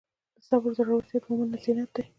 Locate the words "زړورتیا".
0.77-1.17